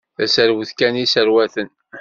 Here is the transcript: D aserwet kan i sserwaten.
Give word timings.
D 0.17 0.19
aserwet 0.25 0.71
kan 0.73 0.95
i 1.03 1.05
sserwaten. 1.07 1.69